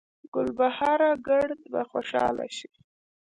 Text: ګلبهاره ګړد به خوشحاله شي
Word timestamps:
ګلبهاره 0.33 1.11
ګړد 1.27 1.61
به 1.71 1.81
خوشحاله 1.91 2.47
شي 2.57 2.69